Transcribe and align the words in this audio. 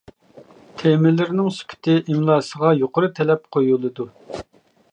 تېمىلىرىنىڭ 0.77 1.51
سۈپىتى، 1.57 1.97
ئىملاسىغا 1.99 2.71
يۇقىرى 2.79 3.11
تەلەپ 3.21 3.45
قويۇلىدۇ. 3.57 4.09